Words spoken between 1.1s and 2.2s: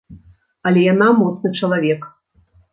моцны чалавек.